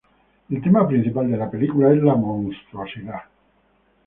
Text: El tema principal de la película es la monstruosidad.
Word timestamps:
El 0.49 0.59
tema 0.63 0.87
principal 0.87 1.29
de 1.29 1.37
la 1.37 1.47
película 1.51 1.93
es 1.93 2.01
la 2.01 2.15
monstruosidad. 2.15 3.21